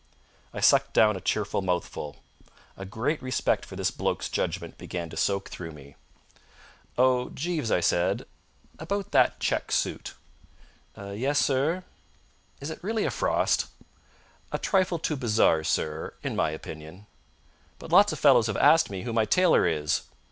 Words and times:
I 0.51 0.61
sucked 0.61 0.93
down 0.93 1.15
a 1.15 1.21
cheerful 1.21 1.61
mouthful. 1.61 2.23
A 2.75 2.85
great 2.87 3.21
respect 3.21 3.63
for 3.63 3.75
this 3.75 3.91
bloke's 3.91 4.29
judgment 4.29 4.79
began 4.79 5.11
to 5.11 5.15
soak 5.15 5.49
through 5.49 5.73
me. 5.73 5.95
"Oh, 6.97 7.29
Jeeves," 7.29 7.69
I 7.69 7.81
said; 7.81 8.25
"about 8.79 9.11
that 9.11 9.39
check 9.39 9.71
suit." 9.71 10.15
"Yes, 10.97 11.37
sir?" 11.37 11.83
"Is 12.59 12.71
it 12.71 12.83
really 12.83 13.05
a 13.05 13.11
frost?" 13.11 13.67
"A 14.51 14.57
trifle 14.57 14.97
too 14.97 15.17
bizarre, 15.17 15.63
sir, 15.63 16.15
in 16.23 16.35
my 16.35 16.49
opinion." 16.49 17.05
"But 17.77 17.91
lots 17.91 18.11
of 18.11 18.17
fellows 18.17 18.47
have 18.47 18.57
asked 18.57 18.89
me 18.89 19.03
who 19.03 19.13
my 19.13 19.25
tailor 19.25 19.67
is." 19.67 20.01